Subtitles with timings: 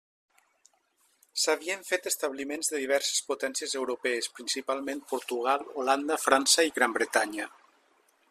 [1.41, 7.51] S'havien fet establiments de diverses potències europees principalment Portugal, Holanda, França i Gran Bretanya.